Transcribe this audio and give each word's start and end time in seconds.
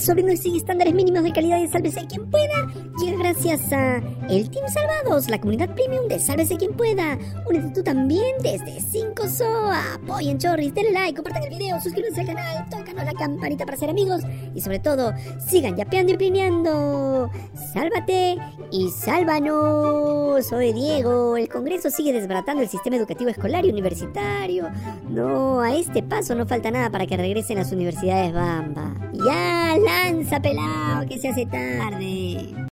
el 0.00 0.06
sobrino 0.06 0.34
sin 0.34 0.56
estándares 0.56 0.94
mínimos 0.94 1.22
de 1.22 1.30
calidad 1.30 1.60
de 1.60 1.68
Sálvese 1.68 2.06
quien 2.06 2.30
pueda 2.30 2.39
gracias 3.20 3.72
a 3.72 3.98
el 4.30 4.48
Team 4.48 4.66
Salvados, 4.68 5.28
la 5.28 5.38
comunidad 5.38 5.74
premium 5.74 6.08
de 6.08 6.18
Sálvese 6.18 6.56
quien 6.56 6.72
pueda. 6.72 7.18
Únete 7.46 7.70
tú 7.74 7.82
también 7.82 8.36
desde 8.42 8.80
5 8.80 9.28
SOA. 9.28 9.94
Apoyen 9.94 10.38
Chorris, 10.38 10.74
denle 10.74 10.92
like, 10.92 11.14
compartan 11.14 11.42
el 11.44 11.50
video, 11.50 11.78
suscríbanse 11.80 12.20
al 12.22 12.26
canal, 12.28 12.68
tócanos 12.70 13.04
la 13.04 13.12
campanita 13.12 13.66
para 13.66 13.76
ser 13.76 13.90
amigos 13.90 14.22
y 14.54 14.60
sobre 14.62 14.78
todo 14.78 15.12
sigan 15.38 15.76
yapeando 15.76 16.14
y 16.14 16.16
plineando. 16.16 17.30
Sálvate 17.74 18.38
y 18.70 18.88
sálvanos. 18.88 20.46
Soy 20.46 20.72
Diego. 20.72 21.36
El 21.36 21.48
Congreso 21.48 21.90
sigue 21.90 22.12
desbaratando 22.12 22.62
el 22.62 22.68
sistema 22.68 22.96
educativo 22.96 23.28
escolar 23.28 23.66
y 23.66 23.70
universitario. 23.70 24.70
No, 25.08 25.60
a 25.60 25.74
este 25.74 26.02
paso 26.02 26.34
no 26.34 26.46
falta 26.46 26.70
nada 26.70 26.90
para 26.90 27.06
que 27.06 27.16
regresen 27.18 27.58
las 27.58 27.70
universidades 27.70 28.32
Bamba. 28.32 28.94
Ya, 29.12 29.76
lanza 29.76 30.40
pelado, 30.40 31.06
que 31.06 31.18
se 31.18 31.28
hace 31.28 31.44
tarde. 31.44 32.69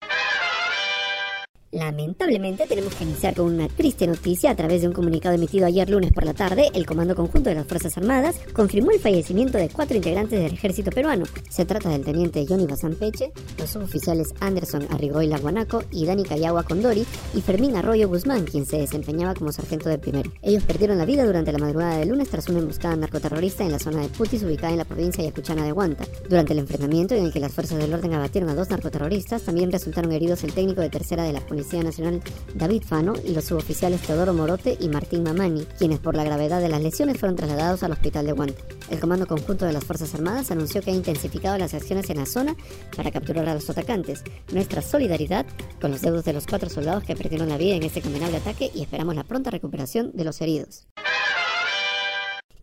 Lamentablemente 1.71 2.65
tenemos 2.65 2.95
que 2.95 3.03
iniciar 3.03 3.35
con 3.35 3.47
una 3.47 3.67
triste 3.67 4.07
noticia. 4.07 4.51
A 4.51 4.55
través 4.55 4.81
de 4.81 4.87
un 4.87 4.93
comunicado 4.93 5.35
emitido 5.35 5.65
ayer 5.65 5.89
lunes 5.89 6.13
por 6.13 6.23
la 6.23 6.33
tarde, 6.33 6.69
el 6.73 6.85
Comando 6.85 7.13
Conjunto 7.13 7.49
de 7.49 7.55
las 7.55 7.67
Fuerzas 7.67 7.97
Armadas 7.97 8.39
confirmó 8.53 8.91
el 8.91 8.99
fallecimiento 8.99 9.57
de 9.57 9.67
cuatro 9.67 9.97
integrantes 9.97 10.39
del 10.39 10.53
ejército 10.53 10.91
peruano. 10.91 11.25
Se 11.49 11.65
trata 11.65 11.89
del 11.89 12.05
teniente 12.05 12.45
Johnny 12.47 12.65
Peche, 12.97 13.33
los 13.57 13.69
suboficiales 13.69 14.33
Anderson 14.39 14.87
Arrigoy 14.91 15.27
Guanaco 15.27 15.83
y 15.91 16.05
Dani 16.05 16.23
Cayagua 16.23 16.63
Condori 16.63 17.05
y 17.33 17.41
Fermín 17.41 17.75
Arroyo 17.75 18.07
Guzmán, 18.07 18.45
quien 18.45 18.65
se 18.65 18.77
desempeñaba 18.77 19.33
como 19.33 19.51
sargento 19.51 19.89
de 19.89 19.97
primero. 19.97 20.31
Ellos 20.41 20.63
perdieron 20.63 20.97
la 20.97 21.05
vida 21.05 21.25
durante 21.25 21.51
la 21.51 21.59
madrugada 21.59 21.97
del 21.97 22.09
lunes 22.09 22.29
tras 22.29 22.47
una 22.47 22.59
emboscada 22.59 22.95
narcoterrorista 22.95 23.65
en 23.65 23.73
la 23.73 23.79
zona 23.79 24.01
de 24.01 24.09
Putis, 24.09 24.43
ubicada 24.43 24.71
en 24.71 24.79
la 24.79 24.85
provincia 24.85 25.23
yacuchana 25.23 25.65
de 25.65 25.73
Huanta. 25.73 26.05
Durante 26.29 26.53
el 26.53 26.59
enfrentamiento 26.59 27.13
en 27.13 27.25
el 27.25 27.33
que 27.33 27.41
las 27.41 27.51
fuerzas 27.51 27.77
del 27.77 27.93
orden 27.93 28.13
abatieron 28.13 28.49
a 28.49 28.55
dos 28.55 28.69
narcoterroristas, 28.69 29.43
también 29.43 29.71
resultaron 29.71 30.13
heridos 30.13 30.43
el 30.43 30.53
técnico 30.53 30.81
de 30.81 30.89
tercera 30.89 31.23
de 31.23 31.33
la 31.33 31.41
Policía 31.57 31.81
Nacional 31.81 32.21
David 32.53 32.83
Fano 32.83 33.13
y 33.25 33.33
los 33.33 33.45
suboficiales 33.45 34.01
Teodoro 34.01 34.31
Morote 34.31 34.77
y 34.79 34.89
Martín 34.89 35.23
Mamani, 35.23 35.65
quienes 35.79 35.97
por 35.97 36.15
la 36.15 36.23
gravedad 36.23 36.61
de 36.61 36.69
las 36.69 36.83
lesiones 36.83 37.17
fueron 37.17 37.35
trasladados 37.35 37.81
al 37.81 37.93
hospital 37.93 38.27
de 38.27 38.33
Guante. 38.33 38.63
El 38.91 38.99
Comando 38.99 39.25
Conjunto 39.25 39.65
de 39.65 39.73
las 39.73 39.83
Fuerzas 39.83 40.13
Armadas 40.13 40.51
anunció 40.51 40.83
que 40.83 40.91
ha 40.91 40.93
intensificado 40.93 41.57
las 41.57 41.73
acciones 41.73 42.11
en 42.11 42.17
la 42.17 42.27
zona 42.27 42.55
para 42.95 43.09
capturar 43.09 43.49
a 43.49 43.55
los 43.55 43.67
atacantes. 43.71 44.23
Nuestra 44.53 44.83
solidaridad 44.83 45.47
con 45.81 45.89
los 45.89 46.01
deudos 46.01 46.25
de 46.25 46.33
los 46.33 46.45
cuatro 46.45 46.69
soldados 46.69 47.03
que 47.03 47.15
perdieron 47.15 47.49
la 47.49 47.57
vida 47.57 47.73
en 47.73 47.81
este 47.81 48.03
condenable 48.03 48.37
ataque 48.37 48.69
y 48.75 48.83
esperamos 48.83 49.15
la 49.15 49.23
pronta 49.23 49.49
recuperación 49.49 50.11
de 50.13 50.25
los 50.25 50.39
heridos. 50.41 50.85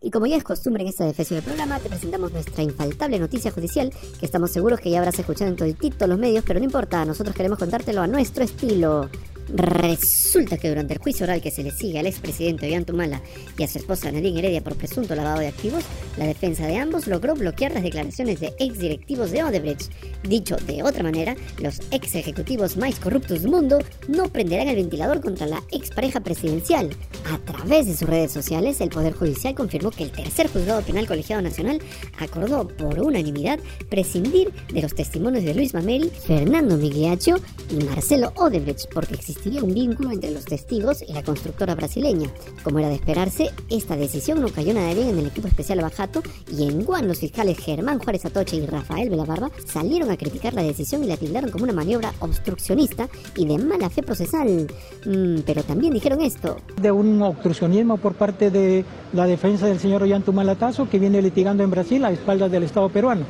Y 0.05 0.11
como 0.11 0.27
ya 0.27 0.37
es 0.37 0.43
costumbre 0.43 0.83
en 0.83 0.89
esta 0.89 1.03
defensa 1.03 1.33
del 1.33 1.43
programa, 1.43 1.79
te 1.79 1.89
presentamos 1.89 2.31
nuestra 2.31 2.61
infaltable 2.61 3.17
noticia 3.17 3.49
judicial, 3.49 3.91
que 4.19 4.27
estamos 4.27 4.51
seguros 4.51 4.79
que 4.79 4.91
ya 4.91 4.99
habrás 4.99 5.17
escuchado 5.17 5.49
en 5.49 5.57
todo 5.57 5.67
el 5.67 5.75
todos 5.75 6.07
los 6.07 6.19
medios, 6.19 6.43
pero 6.45 6.59
no 6.59 6.65
importa, 6.65 7.03
nosotros 7.05 7.35
queremos 7.35 7.57
contártelo 7.57 8.03
a 8.03 8.07
nuestro 8.07 8.43
estilo. 8.43 9.09
Resulta 9.53 10.57
que 10.57 10.69
durante 10.69 10.93
el 10.93 10.99
juicio 10.99 11.23
oral 11.23 11.41
que 11.41 11.51
se 11.51 11.63
le 11.63 11.71
sigue 11.71 11.99
al 11.99 12.07
expresidente 12.07 12.65
Ollantumala 12.65 13.21
y 13.57 13.63
a 13.63 13.67
su 13.67 13.77
esposa 13.77 14.11
Nadine 14.11 14.39
Heredia 14.39 14.63
por 14.63 14.75
presunto 14.75 15.13
lavado 15.15 15.39
de 15.39 15.47
activos, 15.47 15.83
la 16.17 16.25
defensa 16.25 16.65
de 16.65 16.77
ambos 16.77 17.07
logró 17.07 17.35
bloquear 17.35 17.71
las 17.73 17.83
declaraciones 17.83 18.39
de 18.39 18.53
ex 18.59 18.79
directivos 18.79 19.31
de 19.31 19.43
Odebrecht. 19.43 19.91
Dicho 20.23 20.55
de 20.55 20.81
otra 20.81 21.03
manera, 21.03 21.35
los 21.59 21.79
ex 21.91 22.15
ejecutivos 22.15 22.77
más 22.77 22.99
corruptos 22.99 23.43
del 23.43 23.51
mundo 23.51 23.79
no 24.07 24.29
prenderán 24.29 24.67
el 24.67 24.77
ventilador 24.77 25.21
contra 25.21 25.45
la 25.45 25.61
ex 25.71 25.91
pareja 25.91 26.21
presidencial. 26.21 26.89
A 27.31 27.37
través 27.39 27.85
de 27.85 27.95
sus 27.95 28.09
redes 28.09 28.31
sociales, 28.31 28.81
el 28.81 28.89
Poder 28.89 29.13
Judicial 29.13 29.53
confirmó 29.53 29.91
que 29.91 30.03
el 30.03 30.11
tercer 30.11 30.47
juzgado 30.47 30.81
penal 30.81 31.07
colegiado 31.07 31.41
nacional 31.41 31.79
acordó 32.17 32.67
por 32.67 32.99
unanimidad 32.99 33.59
prescindir 33.89 34.51
de 34.73 34.81
los 34.81 34.95
testimonios 34.95 35.43
de 35.43 35.53
Luis 35.53 35.73
Mameri, 35.73 36.09
Fernando 36.09 36.77
Migliaccio 36.77 37.37
y 37.69 37.83
Marcelo 37.83 38.33
Odebrecht 38.35 38.91
porque 38.93 39.15
existían 39.15 39.34
existiría 39.35 39.63
un 39.63 39.73
vínculo 39.73 40.11
entre 40.11 40.31
los 40.31 40.45
testigos 40.45 41.03
y 41.05 41.11
la 41.11 41.21
constructora 41.21 41.75
brasileña. 41.75 42.29
Como 42.63 42.79
era 42.79 42.87
de 42.87 42.95
esperarse, 42.95 43.51
esta 43.69 43.97
decisión 43.97 44.41
no 44.41 44.47
cayó 44.47 44.73
nada 44.73 44.93
bien 44.93 45.09
en 45.09 45.19
el 45.19 45.27
equipo 45.27 45.47
especial 45.47 45.81
Bajato 45.81 46.23
y 46.49 46.63
en 46.63 46.85
Guan 46.85 47.07
los 47.07 47.19
fiscales 47.19 47.57
Germán 47.59 47.99
Juárez 47.99 48.25
Atoche 48.25 48.55
y 48.55 48.65
Rafael 48.65 49.09
Velabarba 49.09 49.51
salieron 49.65 50.09
a 50.09 50.17
criticar 50.17 50.53
la 50.53 50.63
decisión 50.63 51.03
y 51.03 51.07
la 51.07 51.17
tildaron 51.17 51.51
como 51.51 51.65
una 51.65 51.73
maniobra 51.73 52.13
obstruccionista 52.19 53.09
y 53.35 53.45
de 53.45 53.57
mala 53.57 53.89
fe 53.89 54.03
procesal. 54.03 54.67
Mm, 55.05 55.41
pero 55.45 55.63
también 55.63 55.93
dijeron 55.93 56.21
esto. 56.21 56.57
De 56.81 56.91
un 56.91 57.21
obstruccionismo 57.21 57.97
por 57.97 58.13
parte 58.13 58.49
de 58.49 58.85
la 59.11 59.27
defensa 59.27 59.67
del 59.67 59.79
señor 59.79 60.03
Ollanta 60.03 60.31
Malatazo 60.31 60.89
que 60.89 60.97
viene 60.97 61.21
litigando 61.21 61.61
en 61.61 61.71
Brasil 61.71 62.05
a 62.05 62.11
espaldas 62.11 62.49
del 62.51 62.63
Estado 62.63 62.87
peruano 62.87 63.25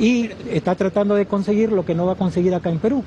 y 0.00 0.30
está 0.50 0.74
tratando 0.74 1.14
de 1.14 1.26
conseguir 1.26 1.70
lo 1.70 1.84
que 1.84 1.94
no 1.94 2.06
va 2.06 2.14
a 2.14 2.16
conseguir 2.16 2.54
acá 2.54 2.70
en 2.70 2.80
Perú 2.80 3.04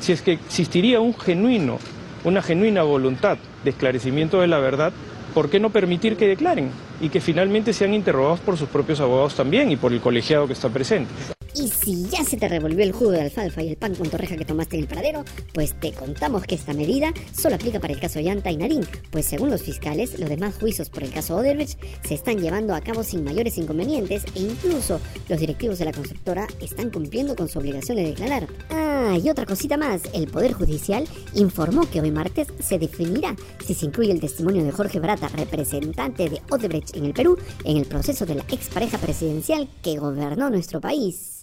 si 0.00 0.12
es 0.12 0.22
que 0.22 0.32
existiría 0.32 1.00
un 1.00 1.14
genuino, 1.14 1.78
una 2.24 2.42
genuina 2.42 2.82
voluntad 2.82 3.38
de 3.64 3.70
esclarecimiento 3.70 4.40
de 4.40 4.46
la 4.46 4.58
verdad, 4.58 4.92
¿por 5.34 5.50
qué 5.50 5.60
no 5.60 5.70
permitir 5.70 6.16
que 6.16 6.26
declaren 6.26 6.70
y 7.00 7.10
que 7.10 7.20
finalmente 7.20 7.72
sean 7.72 7.94
interrogados 7.94 8.40
por 8.40 8.56
sus 8.56 8.68
propios 8.68 9.00
abogados 9.00 9.34
también 9.34 9.70
y 9.70 9.76
por 9.76 9.92
el 9.92 10.00
colegiado 10.00 10.46
que 10.46 10.54
está 10.54 10.68
presente? 10.68 11.10
Y 11.54 11.68
si 11.68 12.04
ya 12.08 12.24
se 12.24 12.36
te 12.36 12.48
revolvió 12.48 12.84
el 12.84 12.92
jugo 12.92 13.10
de 13.10 13.22
alfalfa 13.22 13.62
y 13.62 13.68
el 13.68 13.76
pan 13.76 13.94
con 13.94 14.08
torreja 14.08 14.36
que 14.36 14.44
tomaste 14.44 14.76
en 14.76 14.82
el 14.82 14.88
paradero, 14.88 15.24
pues 15.52 15.78
te 15.78 15.92
contamos 15.92 16.44
que 16.44 16.54
esta 16.54 16.72
medida 16.72 17.12
solo 17.36 17.56
aplica 17.56 17.80
para 17.80 17.92
el 17.92 18.00
caso 18.00 18.20
Yanta 18.20 18.50
y 18.50 18.56
Narín, 18.56 18.86
pues 19.10 19.26
según 19.26 19.50
los 19.50 19.62
fiscales, 19.62 20.18
los 20.18 20.28
demás 20.28 20.54
juicios 20.54 20.90
por 20.90 21.02
el 21.02 21.10
caso 21.10 21.36
Oderbech 21.36 21.76
se 22.06 22.14
están 22.14 22.38
llevando 22.38 22.74
a 22.74 22.80
cabo 22.80 23.02
sin 23.02 23.24
mayores 23.24 23.58
inconvenientes 23.58 24.24
e 24.34 24.40
incluso 24.40 25.00
los 25.28 25.40
directivos 25.40 25.78
de 25.78 25.86
la 25.86 25.92
constructora 25.92 26.46
están 26.60 26.90
cumpliendo 26.90 27.34
con 27.34 27.48
su 27.48 27.58
obligación 27.58 27.96
de 27.96 28.04
declarar. 28.04 28.46
Ah, 28.70 29.18
y 29.22 29.28
otra 29.28 29.46
cosita 29.46 29.76
más, 29.76 30.02
el 30.12 30.28
Poder 30.28 30.52
Judicial 30.52 31.04
informó 31.34 31.88
que 31.90 32.00
hoy 32.00 32.10
martes 32.10 32.48
se 32.60 32.78
definirá 32.78 33.34
si 33.66 33.74
se 33.74 33.86
incluye 33.86 34.12
el 34.12 34.20
testimonio 34.20 34.64
de 34.64 34.72
Jorge 34.72 35.00
Brata, 35.00 35.28
representante 35.28 36.28
de 36.28 36.42
Odebrecht 36.50 36.96
en 36.96 37.06
el 37.06 37.12
Perú, 37.12 37.36
en 37.64 37.76
el 37.76 37.86
proceso 37.86 38.26
de 38.26 38.36
la 38.36 38.44
expareja 38.48 38.98
presidencial 38.98 39.68
que 39.82 39.98
gobernó 39.98 40.50
nuestro 40.50 40.80
país. 40.80 41.39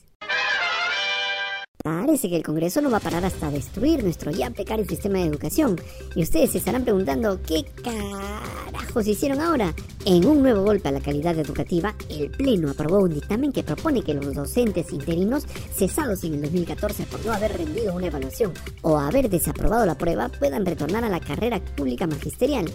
Parece 1.87 2.27
que 2.29 2.35
el 2.35 2.43
Congreso 2.43 2.81
no 2.81 2.91
va 2.91 2.97
a 2.97 2.99
parar 2.99 3.23
hasta 3.23 3.49
destruir 3.49 4.03
nuestro 4.03 4.29
ya 4.29 4.49
precario 4.49 4.83
sistema 4.85 5.19
de 5.19 5.27
educación. 5.27 5.79
Y 6.15 6.21
ustedes 6.21 6.51
se 6.51 6.57
estarán 6.57 6.83
preguntando, 6.83 7.39
¿qué 7.41 7.63
carajos 7.81 9.07
hicieron 9.07 9.39
ahora? 9.39 9.73
En 10.03 10.25
un 10.25 10.41
nuevo 10.41 10.63
golpe 10.63 10.89
a 10.89 10.91
la 10.91 10.99
calidad 10.99 11.39
educativa, 11.39 11.95
el 12.09 12.29
Pleno 12.29 12.71
aprobó 12.71 12.99
un 12.99 13.13
dictamen 13.13 13.53
que 13.53 13.63
propone 13.63 14.03
que 14.03 14.13
los 14.13 14.33
docentes 14.33 14.91
interinos 14.91 15.45
cesados 15.73 16.25
en 16.25 16.33
el 16.33 16.41
2014 16.41 17.03
por 17.03 17.25
no 17.25 17.31
haber 17.31 17.57
rendido 17.57 17.95
una 17.95 18.07
evaluación 18.07 18.51
o 18.81 18.97
haber 18.97 19.29
desaprobado 19.29 19.85
la 19.85 19.97
prueba 19.97 20.27
puedan 20.27 20.65
retornar 20.65 21.05
a 21.05 21.09
la 21.09 21.21
carrera 21.21 21.61
pública 21.77 22.05
magisterial. 22.05 22.65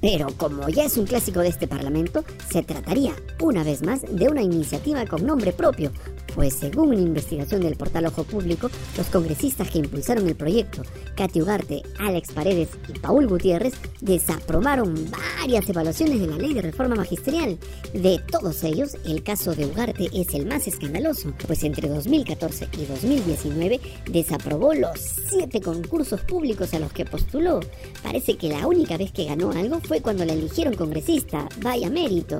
Pero 0.00 0.28
como 0.36 0.68
ya 0.68 0.84
es 0.84 0.96
un 0.96 1.06
clásico 1.06 1.40
de 1.40 1.48
este 1.48 1.68
Parlamento, 1.68 2.24
se 2.50 2.62
trataría, 2.62 3.14
una 3.40 3.64
vez 3.64 3.82
más, 3.82 4.02
de 4.02 4.28
una 4.28 4.42
iniciativa 4.42 5.04
con 5.06 5.26
nombre 5.26 5.52
propio, 5.52 5.92
pues 6.34 6.54
según 6.54 6.90
una 6.90 7.00
investigación 7.00 7.60
del 7.60 7.76
portal 7.76 8.06
Ojo 8.06 8.24
Público, 8.24 8.70
los 8.96 9.06
congresistas 9.08 9.70
que 9.70 9.78
impulsaron 9.78 10.28
el 10.28 10.36
proyecto, 10.36 10.82
Katy 11.16 11.42
Ugarte, 11.42 11.82
Alex 11.98 12.32
Paredes 12.32 12.68
y 12.88 12.98
Paul 12.98 13.26
Gutiérrez, 13.26 13.74
desaprobaron 14.00 14.94
varias 15.38 15.68
evaluaciones 15.68 16.20
de 16.20 16.26
la 16.26 16.36
ley 16.36 16.54
de 16.54 16.62
reforma 16.62 16.94
magisterial. 16.94 17.58
De 17.92 18.20
todos 18.30 18.62
ellos, 18.64 18.96
el 19.04 19.22
caso 19.22 19.54
de 19.54 19.66
Ugarte 19.66 20.08
es 20.12 20.32
el 20.34 20.46
más 20.46 20.66
escandaloso, 20.66 21.32
pues 21.46 21.64
entre 21.64 21.88
2014 21.88 22.68
y 22.78 22.86
2019 22.86 23.80
desaprobó 24.10 24.74
los 24.74 24.98
siete 25.28 25.60
concursos 25.60 26.20
públicos 26.22 26.72
a 26.74 26.78
los 26.78 26.92
que 26.92 27.04
postuló. 27.04 27.60
Parece 28.02 28.36
que 28.36 28.48
la 28.48 28.66
única 28.66 28.96
vez 28.96 29.12
que 29.12 29.24
ganó 29.24 29.50
algo 29.50 29.80
fue 29.90 30.00
cuando 30.00 30.24
la 30.24 30.34
eligieron 30.34 30.74
congresista, 30.74 31.48
vaya 31.56 31.90
mérito. 31.90 32.38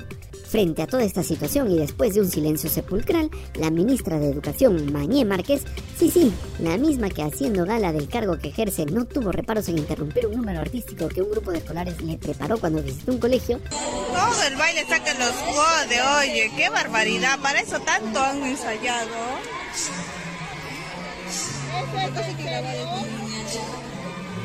Frente 0.48 0.82
a 0.82 0.86
toda 0.86 1.02
esta 1.02 1.24
situación 1.24 1.68
y 1.68 1.78
después 1.78 2.14
de 2.14 2.20
un 2.20 2.30
silencio 2.30 2.70
sepulcral, 2.70 3.28
la 3.54 3.70
ministra 3.70 4.20
de 4.20 4.30
Educación, 4.30 4.92
Mañé 4.92 5.24
Márquez, 5.24 5.64
sí, 5.98 6.12
sí, 6.12 6.32
la 6.60 6.76
misma 6.76 7.08
que 7.08 7.24
haciendo 7.24 7.66
gala 7.66 7.92
del 7.92 8.06
cargo 8.06 8.38
que 8.38 8.50
ejerce 8.50 8.86
no 8.86 9.04
tuvo 9.04 9.32
reparos 9.32 9.68
en 9.68 9.78
interrumpir 9.78 10.28
un 10.28 10.36
número 10.36 10.60
artístico 10.60 11.08
que 11.08 11.22
un 11.22 11.32
grupo 11.32 11.50
de 11.50 11.58
escolares 11.58 12.00
le 12.02 12.18
preparó 12.18 12.56
cuando 12.56 12.84
visitó 12.84 13.10
un 13.10 13.18
colegio. 13.18 13.58
Todo 13.68 14.42
el 14.46 14.54
baile 14.54 14.86
saca 14.86 15.12
los 15.14 15.32
juegos 15.32 15.88
de 15.88 16.00
oye, 16.02 16.52
qué 16.56 16.68
barbaridad, 16.68 17.40
para 17.40 17.58
eso 17.58 17.80
tanto 17.80 18.20
han 18.20 18.44
ensayado. 18.44 19.08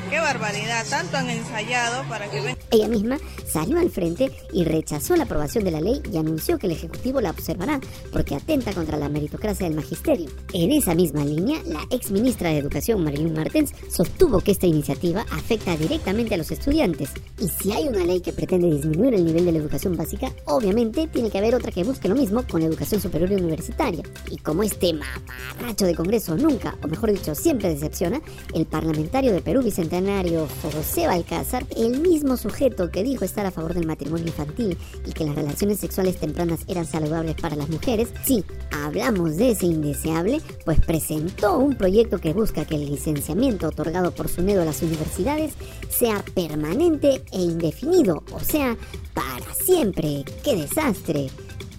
Qué 0.09 0.19
barbaridad, 0.19 0.85
tanto 0.89 1.17
han 1.17 1.29
ensayado 1.29 2.07
para 2.07 2.29
que... 2.29 2.55
Ella 2.71 2.87
misma 2.87 3.17
salió 3.47 3.79
al 3.79 3.89
frente 3.89 4.31
y 4.53 4.63
rechazó 4.63 5.15
la 5.15 5.23
aprobación 5.23 5.63
de 5.63 5.71
la 5.71 5.81
ley 5.81 6.01
y 6.11 6.17
anunció 6.17 6.57
que 6.57 6.67
el 6.67 6.73
Ejecutivo 6.73 7.21
la 7.21 7.31
observará 7.31 7.79
porque 8.11 8.35
atenta 8.35 8.73
contra 8.73 8.97
la 8.97 9.09
meritocracia 9.09 9.67
del 9.67 9.75
magisterio. 9.75 10.29
En 10.53 10.71
esa 10.71 10.93
misma 10.93 11.25
línea, 11.25 11.59
la 11.65 11.81
ex 11.89 12.11
ministra 12.11 12.49
de 12.49 12.59
Educación, 12.59 13.03
Marilyn 13.03 13.33
Martens, 13.33 13.73
sostuvo 13.89 14.41
que 14.41 14.51
esta 14.51 14.67
iniciativa 14.67 15.25
afecta 15.31 15.75
directamente 15.75 16.35
a 16.35 16.37
los 16.37 16.51
estudiantes. 16.51 17.09
Y 17.39 17.47
si 17.47 17.71
hay 17.71 17.87
una 17.87 18.05
ley 18.05 18.21
que 18.21 18.33
pretende 18.33 18.69
disminuir 18.69 19.15
el 19.15 19.25
nivel 19.25 19.45
de 19.45 19.51
la 19.53 19.57
educación 19.57 19.97
básica, 19.97 20.31
obviamente 20.45 21.07
tiene 21.07 21.31
que 21.31 21.37
haber 21.37 21.55
otra 21.55 21.71
que 21.71 21.83
busque 21.83 22.07
lo 22.07 22.15
mismo 22.15 22.43
con 22.47 22.61
la 22.61 22.67
educación 22.67 23.01
superior 23.01 23.31
y 23.31 23.35
universitaria. 23.35 24.03
Y 24.29 24.37
como 24.37 24.63
este 24.63 24.93
mamarracho 24.93 25.85
de 25.85 25.95
Congreso 25.95 26.35
nunca, 26.35 26.77
o 26.83 26.87
mejor 26.87 27.11
dicho, 27.11 27.35
siempre 27.35 27.69
decepciona, 27.69 28.21
el 28.53 28.65
parlamentario 28.65 29.33
de 29.33 29.41
Perú 29.41 29.61
Bicentenario 29.85 30.47
José 30.63 31.05
Balcázar, 31.05 31.63
el 31.77 31.99
mismo 31.99 32.37
sujeto 32.37 32.89
que 32.89 33.03
dijo 33.03 33.23
estar 33.23 33.45
a 33.45 33.51
favor 33.51 33.75
del 33.75 33.85
matrimonio 33.85 34.25
infantil 34.25 34.79
y 35.05 35.11
que 35.11 35.25
las 35.25 35.35
relaciones 35.35 35.79
sexuales 35.79 36.19
tempranas 36.19 36.61
eran 36.67 36.87
saludables 36.87 37.35
para 37.35 37.55
las 37.55 37.69
mujeres, 37.69 38.09
sí, 38.23 38.43
hablamos 38.71 39.37
de 39.37 39.51
ese 39.51 39.67
indeseable, 39.67 40.41
pues 40.65 40.79
presentó 40.79 41.59
un 41.59 41.77
proyecto 41.77 42.17
que 42.17 42.33
busca 42.33 42.65
que 42.65 42.77
el 42.77 42.87
licenciamiento 42.87 43.67
otorgado 43.67 44.09
por 44.09 44.27
SUNEDO 44.27 44.63
a 44.63 44.65
las 44.65 44.81
universidades 44.81 45.53
sea 45.87 46.25
permanente 46.33 47.23
e 47.31 47.41
indefinido, 47.41 48.23
o 48.31 48.39
sea, 48.39 48.75
para 49.13 49.53
siempre. 49.53 50.25
¡Qué 50.43 50.55
desastre! 50.55 51.29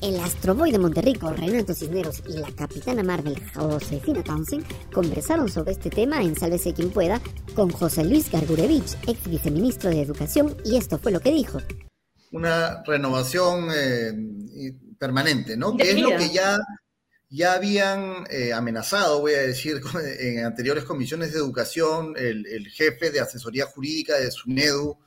El 0.06 0.20
Astroboy 0.20 0.70
de 0.70 0.78
Monterrico, 0.78 1.32
Renato 1.32 1.74
Cisneros 1.74 2.22
y 2.28 2.34
la 2.34 2.48
capitana 2.52 3.02
Marvel, 3.02 3.42
Josefina 3.52 4.22
Townsend, 4.22 4.64
conversaron 4.92 5.48
sobre 5.48 5.72
este 5.72 5.90
tema 5.90 6.22
en 6.22 6.36
Sálvese 6.36 6.72
quien 6.72 6.90
pueda 6.90 7.20
con 7.56 7.70
José 7.70 8.04
Luis 8.04 8.30
Gargurevich, 8.30 8.96
ex 9.08 9.28
viceministro 9.28 9.90
de 9.90 10.02
Educación, 10.02 10.56
y 10.64 10.76
esto 10.76 11.00
fue 11.00 11.10
lo 11.10 11.18
que 11.18 11.32
dijo. 11.32 11.58
Una 12.30 12.84
renovación 12.84 13.66
eh, 13.74 14.12
permanente, 14.96 15.56
¿no? 15.56 15.76
Que 15.76 15.90
es 15.90 16.00
lo 16.00 16.10
que 16.10 16.30
ya, 16.30 16.56
ya 17.28 17.54
habían 17.54 18.28
eh, 18.30 18.52
amenazado, 18.52 19.22
voy 19.22 19.32
a 19.32 19.40
decir, 19.42 19.80
en 20.20 20.44
anteriores 20.44 20.84
comisiones 20.84 21.32
de 21.32 21.40
educación, 21.40 22.14
el, 22.16 22.68
jefe 22.68 23.10
de 23.10 23.18
asesoría 23.18 23.66
jurídica 23.66 24.14
de 24.14 24.30
SUNEDU 24.30 24.98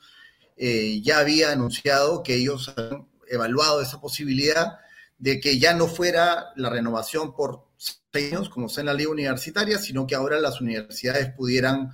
eh, 0.58 1.00
ya 1.00 1.20
había 1.20 1.52
anunciado 1.52 2.22
que 2.22 2.34
ellos 2.34 2.70
han 2.76 3.08
evaluado 3.30 3.80
esa 3.80 3.98
posibilidad 3.98 4.76
de 5.20 5.38
que 5.38 5.58
ya 5.58 5.74
no 5.74 5.86
fuera 5.86 6.46
la 6.56 6.70
renovación 6.70 7.34
por 7.34 7.66
seis 7.76 8.32
años, 8.32 8.48
como 8.48 8.66
está 8.66 8.80
en 8.80 8.86
la 8.86 8.94
ley 8.94 9.06
universitaria, 9.06 9.78
sino 9.78 10.06
que 10.06 10.14
ahora 10.14 10.40
las 10.40 10.60
universidades 10.60 11.32
pudieran 11.34 11.92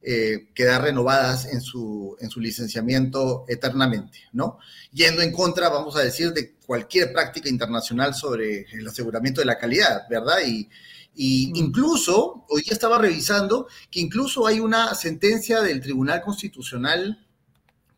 eh, 0.00 0.48
quedar 0.54 0.82
renovadas 0.82 1.46
en 1.46 1.60
su, 1.60 2.16
en 2.20 2.30
su 2.30 2.40
licenciamiento 2.40 3.44
eternamente, 3.48 4.20
¿no? 4.32 4.58
Yendo 4.92 5.22
en 5.22 5.32
contra, 5.32 5.68
vamos 5.68 5.96
a 5.96 6.02
decir, 6.02 6.32
de 6.32 6.54
cualquier 6.54 7.12
práctica 7.12 7.48
internacional 7.48 8.14
sobre 8.14 8.66
el 8.72 8.86
aseguramiento 8.86 9.40
de 9.40 9.46
la 9.46 9.58
calidad, 9.58 10.02
¿verdad? 10.08 10.38
Y, 10.46 10.68
y 11.16 11.50
incluso, 11.58 12.46
hoy 12.48 12.62
ya 12.64 12.74
estaba 12.74 12.96
revisando 12.98 13.66
que 13.90 13.98
incluso 13.98 14.46
hay 14.46 14.60
una 14.60 14.94
sentencia 14.94 15.60
del 15.62 15.80
Tribunal 15.80 16.22
Constitucional, 16.22 17.26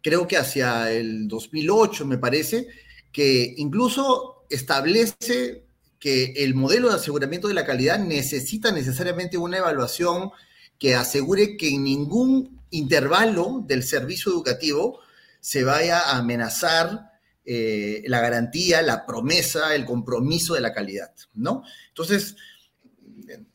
creo 0.02 0.26
que 0.26 0.38
hacia 0.38 0.90
el 0.90 1.28
2008, 1.28 2.06
me 2.06 2.16
parece, 2.16 2.66
que 3.12 3.54
incluso 3.58 4.39
establece 4.50 5.64
que 5.98 6.32
el 6.36 6.54
modelo 6.54 6.88
de 6.88 6.96
aseguramiento 6.96 7.48
de 7.48 7.54
la 7.54 7.66
calidad 7.66 7.98
necesita 7.98 8.72
necesariamente 8.72 9.38
una 9.38 9.58
evaluación 9.58 10.30
que 10.78 10.94
asegure 10.94 11.56
que 11.56 11.68
en 11.68 11.84
ningún 11.84 12.60
intervalo 12.70 13.62
del 13.66 13.82
servicio 13.82 14.32
educativo 14.32 15.00
se 15.40 15.62
vaya 15.64 16.00
a 16.00 16.18
amenazar 16.18 17.10
eh, 17.44 18.02
la 18.06 18.20
garantía, 18.20 18.82
la 18.82 19.06
promesa, 19.06 19.74
el 19.74 19.84
compromiso 19.84 20.54
de 20.54 20.60
la 20.60 20.72
calidad, 20.72 21.12
¿no? 21.34 21.64
Entonces, 21.88 22.36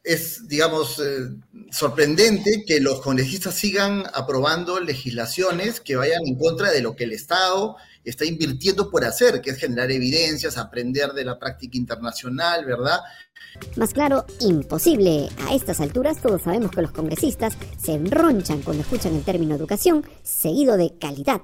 es, 0.04 0.48
digamos, 0.48 1.00
eh, 1.00 1.30
sorprendente 1.72 2.64
que 2.66 2.80
los 2.80 3.02
congresistas 3.02 3.56
sigan 3.56 4.04
aprobando 4.14 4.80
legislaciones 4.80 5.80
que 5.82 5.96
vayan 5.96 6.26
en 6.26 6.38
contra 6.38 6.72
de 6.72 6.82
lo 6.82 6.96
que 6.96 7.06
el 7.06 7.14
Estado 7.14 7.76
está 8.06 8.26
invirtiendo 8.26 8.90
por 8.90 9.04
hacer, 9.04 9.42
que 9.42 9.52
es 9.52 9.58
generar 9.58 9.92
evidencias, 9.92 10.58
aprender 10.58 11.12
de 11.14 11.26
la 11.26 11.38
práctica 11.38 11.78
internacional, 11.78 12.66
¿verdad? 12.66 13.00
Más 13.76 13.94
claro, 13.94 14.26
imposible. 14.40 15.30
A 15.48 15.56
estas 15.56 15.82
alturas 15.82 16.22
todos 16.22 16.44
sabemos 16.44 16.72
que 16.72 16.82
los 16.82 16.92
congresistas 16.92 17.58
se 17.78 17.94
enronchan 17.94 18.62
cuando 18.62 18.84
escuchan 18.84 19.16
el 19.16 19.24
término 19.24 19.56
educación, 19.56 20.06
seguido 20.24 20.78
de 20.78 20.98
calidad. 21.00 21.42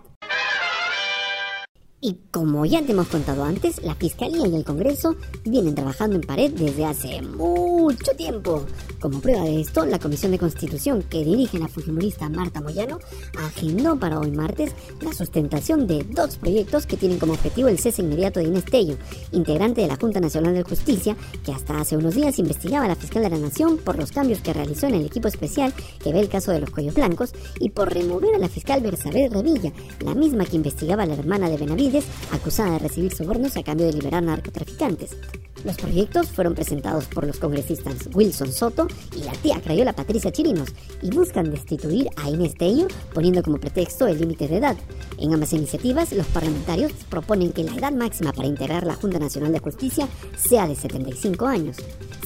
Y 2.03 2.17
como 2.31 2.65
ya 2.65 2.81
te 2.81 2.93
hemos 2.93 3.07
contado 3.07 3.43
antes, 3.43 3.81
la 3.83 3.93
Fiscalía 3.93 4.47
y 4.47 4.55
el 4.55 4.65
Congreso 4.65 5.15
vienen 5.43 5.75
trabajando 5.75 6.15
en 6.15 6.23
pared 6.23 6.51
desde 6.51 6.85
hace 6.85 7.21
mucho 7.21 7.70
tiempo. 7.89 8.65
Como 8.99 9.19
prueba 9.19 9.43
de 9.43 9.61
esto, 9.61 9.85
la 9.85 9.97
Comisión 9.97 10.31
de 10.31 10.37
Constitución 10.37 11.01
que 11.01 11.25
dirige 11.25 11.57
la 11.57 11.67
fujimorista 11.67 12.29
Marta 12.29 12.61
Moyano 12.61 12.99
agendó 13.39 13.97
para 13.97 14.19
hoy 14.19 14.29
martes 14.31 14.73
la 15.01 15.11
sustentación 15.11 15.87
de 15.87 16.03
dos 16.03 16.37
proyectos 16.37 16.85
que 16.85 16.97
tienen 16.97 17.17
como 17.17 17.33
objetivo 17.33 17.67
el 17.67 17.79
cese 17.79 18.03
inmediato 18.03 18.39
de 18.39 18.45
Inés 18.45 18.65
Tello, 18.65 18.97
integrante 19.31 19.81
de 19.81 19.87
la 19.87 19.95
Junta 19.95 20.19
Nacional 20.19 20.53
de 20.53 20.63
Justicia, 20.63 21.17
que 21.43 21.51
hasta 21.51 21.79
hace 21.79 21.97
unos 21.97 22.13
días 22.13 22.37
investigaba 22.37 22.85
a 22.85 22.89
la 22.89 22.95
fiscal 22.95 23.23
de 23.23 23.31
la 23.31 23.39
Nación 23.39 23.77
por 23.77 23.97
los 23.97 24.11
cambios 24.11 24.41
que 24.41 24.53
realizó 24.53 24.87
en 24.87 24.95
el 24.95 25.05
equipo 25.05 25.27
especial 25.27 25.73
que 26.03 26.13
ve 26.13 26.19
el 26.19 26.29
caso 26.29 26.51
de 26.51 26.59
los 26.59 26.69
cuellos 26.69 26.93
blancos 26.93 27.33
y 27.59 27.69
por 27.69 27.91
remover 27.91 28.35
a 28.35 28.39
la 28.39 28.49
fiscal 28.49 28.81
Bersabel 28.81 29.31
Revilla, 29.31 29.71
la 30.05 30.13
misma 30.13 30.45
que 30.45 30.57
investigaba 30.57 31.03
a 31.03 31.07
la 31.07 31.15
hermana 31.15 31.49
de 31.49 31.57
Benavides 31.57 32.05
acusada 32.31 32.73
de 32.73 32.79
recibir 32.79 33.13
sobornos 33.13 33.57
a 33.57 33.63
cambio 33.63 33.87
de 33.87 33.93
liberar 33.93 34.21
narcotraficantes. 34.21 35.17
Los 35.63 35.77
proyectos 35.77 36.27
fueron 36.27 36.55
presentados 36.55 37.05
por 37.05 37.27
los 37.27 37.37
congresistas 37.37 38.09
Wilson 38.13 38.51
Soto 38.51 38.87
y 39.15 39.23
la 39.23 39.33
tía 39.33 39.61
Crayola 39.61 39.93
Patricia 39.93 40.31
Chirinos 40.31 40.69
y 41.01 41.11
buscan 41.11 41.51
destituir 41.51 42.09
a 42.15 42.29
Inés 42.29 42.55
Tello 42.55 42.87
poniendo 43.13 43.43
como 43.43 43.59
pretexto 43.59 44.07
el 44.07 44.19
límite 44.19 44.47
de 44.47 44.57
edad. 44.57 44.77
En 45.19 45.33
ambas 45.33 45.53
iniciativas, 45.53 46.13
los 46.13 46.25
parlamentarios 46.27 46.91
proponen 47.09 47.51
que 47.51 47.63
la 47.63 47.75
edad 47.75 47.91
máxima 47.91 48.33
para 48.33 48.47
integrar 48.47 48.87
la 48.87 48.95
Junta 48.95 49.19
Nacional 49.19 49.51
de 49.51 49.59
Justicia 49.59 50.07
sea 50.35 50.67
de 50.67 50.75
75 50.75 51.45
años. 51.45 51.77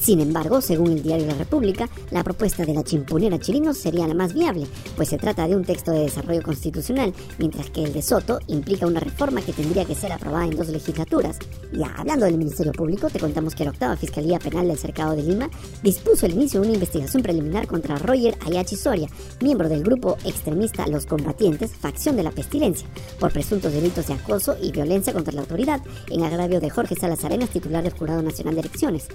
Sin 0.06 0.22
embargo, 0.22 0.62
según 0.62 0.92
el 0.92 1.02
diario 1.02 1.26
La 1.26 1.34
República, 1.34 1.90
la 2.12 2.24
propuesta 2.24 2.64
de 2.64 2.76
la 2.76 2.84
chimpunera 2.84 3.40
Chirinos 3.40 3.80
sería 3.80 4.08
la 4.08 4.14
más 4.14 4.36
viable, 4.36 4.68
pues 4.96 5.10
se 5.10 5.18
trata 5.18 5.48
de 5.48 5.56
un 5.56 5.66
texto 5.66 5.92
de 5.92 6.02
desarrollo 6.02 6.44
constitucional, 6.44 7.12
mientras 7.40 7.72
que 7.72 7.84
el 7.84 7.92
de 7.92 8.04
Soto 8.04 8.38
implica 8.46 8.86
una 8.86 9.00
reforma 9.00 9.42
que 9.42 9.52
tendría 9.52 9.84
que 9.84 9.96
ser 9.96 10.12
aprobada 10.12 10.46
en 10.46 10.58
dos 10.58 10.68
legislaturas. 10.68 11.40
Ya 11.74 11.92
hablando 11.98 12.28
del 12.28 12.38
Ministerio 12.38 12.72
Público, 12.72 13.10
te 13.10 13.18
contamos 13.18 13.56
que 13.56 13.64
la 13.64 13.72
octava 13.72 13.98
Fiscalía 13.98 14.38
Penal 14.38 14.68
del 14.68 14.78
Cercado 14.78 15.16
de 15.16 15.24
Lima 15.24 15.50
dispuso 15.82 16.28
el 16.28 16.34
inicio 16.34 16.62
de 16.62 16.68
una 16.68 16.76
investigación 16.76 17.24
preliminar 17.24 17.66
contra 17.66 17.98
Roger 17.98 18.38
Ayachi 18.46 18.76
Soria, 18.76 19.08
miembro 19.42 19.70
del 19.70 19.82
grupo 19.82 20.18
extremista 20.24 20.86
Los 20.86 21.08
Combatientes, 21.08 21.76
facción 21.76 22.16
de 22.16 22.22
la 22.22 22.30
pestilencia, 22.30 22.88
por 23.20 23.34
presuntos 23.34 23.74
delitos 23.74 24.06
de 24.06 24.14
acoso 24.14 24.56
y 24.62 24.72
violencia 24.72 25.14
contra 25.14 25.34
la 25.34 25.42
autoridad, 25.42 25.82
en 26.12 26.24
agravio 26.24 26.60
de 26.60 26.70
Jorge 26.70 26.94
Salas 26.94 27.26
Arenas, 27.26 27.50
titular 27.50 27.82
del 27.82 27.94
Jurado 27.94 28.22
Nacional 28.22 28.54
de 28.54 28.62
Elecciones. 28.62 29.08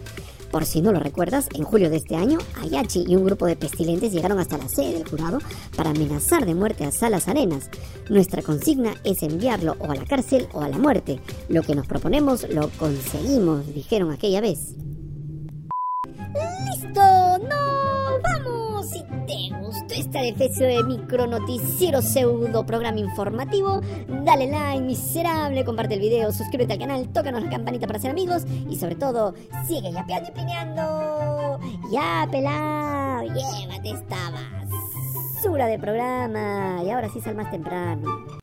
Por 0.50 0.64
si 0.64 0.81
no 0.82 0.93
lo 0.93 0.99
recuerdas, 0.99 1.49
en 1.55 1.62
julio 1.62 1.91
de 1.91 1.96
este 1.96 2.17
año, 2.17 2.39
Ayachi 2.60 3.05
y 3.06 3.15
un 3.15 3.25
grupo 3.25 3.46
de 3.46 3.56
pestilentes 3.56 4.13
llegaron 4.13 4.39
hasta 4.41 4.58
la 4.58 4.69
sede 4.69 4.94
del 4.94 5.08
jurado 5.08 5.39
para 5.77 5.91
amenazar 5.91 6.44
de 6.44 6.55
muerte 6.55 6.84
a 6.84 6.91
Salas 6.91 7.29
Arenas. 7.29 7.70
Nuestra 8.08 8.43
consigna 8.43 8.94
es 9.05 9.22
enviarlo 9.22 9.77
o 9.79 9.91
a 9.91 9.94
la 9.94 10.05
cárcel 10.05 10.48
o 10.53 10.63
a 10.63 10.69
la 10.69 10.79
muerte. 10.79 11.20
Lo 11.48 11.63
que 11.63 11.75
nos 11.75 11.86
proponemos 11.86 12.48
lo 12.51 12.69
conseguimos, 12.70 13.72
dijeron 13.72 14.10
aquella 14.10 14.41
vez. 14.41 14.75
¡Listo! 16.67 17.01
¡No! 17.48 17.69
Si 18.82 19.03
te 19.27 19.55
gustó 19.60 19.94
esta 19.94 20.22
defensa 20.22 20.65
de 20.65 20.82
micro 20.84 21.27
noticiero 21.27 22.01
pseudo 22.01 22.65
programa 22.65 22.99
informativo, 22.99 23.82
dale 24.25 24.51
like, 24.51 24.81
miserable, 24.81 25.65
comparte 25.67 25.94
el 25.94 26.01
video, 26.01 26.32
suscríbete 26.32 26.72
al 26.72 26.79
canal, 26.79 27.08
tócanos 27.13 27.43
la 27.43 27.51
campanita 27.51 27.87
para 27.87 27.99
ser 27.99 28.10
amigos 28.10 28.44
y 28.70 28.77
sobre 28.77 28.94
todo, 28.94 29.34
sigue 29.67 29.93
yapeando 29.93 30.31
y 30.31 30.32
pineando. 30.32 31.60
¡Ya, 31.93 32.27
pelado! 32.31 33.25
Llévate 33.25 33.91
esta 33.91 34.31
basura 34.31 35.67
de 35.67 35.79
programa. 35.79 36.82
Y 36.82 36.91
ahora 36.91 37.10
sí 37.13 37.20
sal 37.20 37.34
más 37.34 37.51
temprano. 37.51 38.40